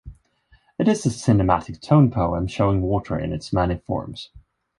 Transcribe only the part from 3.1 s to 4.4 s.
in its many forms.